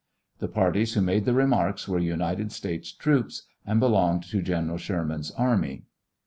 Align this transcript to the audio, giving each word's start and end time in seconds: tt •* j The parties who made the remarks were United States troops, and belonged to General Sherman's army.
tt 0.33 0.37
•* 0.37 0.39
j 0.39 0.47
The 0.47 0.53
parties 0.55 0.93
who 0.95 1.01
made 1.01 1.25
the 1.25 1.33
remarks 1.35 1.87
were 1.87 1.99
United 1.99 2.51
States 2.51 2.91
troops, 2.91 3.43
and 3.67 3.79
belonged 3.79 4.23
to 4.31 4.41
General 4.41 4.79
Sherman's 4.79 5.29
army. 5.29 5.83